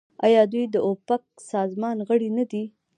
آیا 0.25 0.41
دوی 0.51 0.65
د 0.73 0.75
اوپک 0.87 1.23
سازمان 1.51 1.97
غړي 2.07 2.29
نه 2.37 2.43
دي؟ 2.51 2.63